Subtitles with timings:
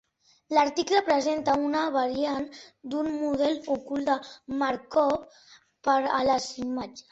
[0.57, 2.47] L'article presenta una variant
[2.95, 4.17] d'un model ocult de
[4.65, 5.39] Markov
[5.91, 7.09] per a les imatges.